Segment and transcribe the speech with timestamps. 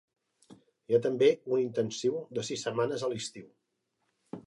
[0.93, 3.51] Hi ha també un intensiu de sis setmanes a l'estiu.